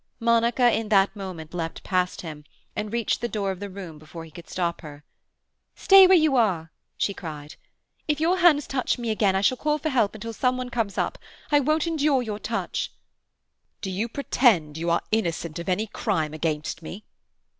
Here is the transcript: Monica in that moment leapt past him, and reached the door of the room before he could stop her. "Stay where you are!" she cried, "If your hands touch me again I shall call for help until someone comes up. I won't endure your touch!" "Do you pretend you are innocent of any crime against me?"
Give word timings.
Monica 0.19 0.75
in 0.75 0.89
that 0.89 1.15
moment 1.15 1.53
leapt 1.53 1.83
past 1.83 2.21
him, 2.21 2.43
and 2.75 2.91
reached 2.91 3.21
the 3.21 3.27
door 3.29 3.51
of 3.51 3.59
the 3.59 3.69
room 3.69 3.99
before 3.99 4.25
he 4.25 4.31
could 4.31 4.49
stop 4.49 4.81
her. 4.81 5.03
"Stay 5.75 6.07
where 6.07 6.17
you 6.17 6.35
are!" 6.35 6.71
she 6.97 7.13
cried, 7.13 7.53
"If 8.07 8.19
your 8.19 8.39
hands 8.39 8.65
touch 8.65 8.97
me 8.97 9.11
again 9.11 9.35
I 9.35 9.41
shall 9.41 9.57
call 9.57 9.77
for 9.77 9.89
help 9.89 10.15
until 10.15 10.33
someone 10.33 10.71
comes 10.71 10.97
up. 10.97 11.19
I 11.51 11.59
won't 11.59 11.85
endure 11.85 12.23
your 12.23 12.39
touch!" 12.39 12.91
"Do 13.81 13.91
you 13.91 14.07
pretend 14.09 14.75
you 14.75 14.89
are 14.89 15.03
innocent 15.11 15.59
of 15.59 15.69
any 15.69 15.85
crime 15.85 16.33
against 16.33 16.81
me?" 16.81 17.03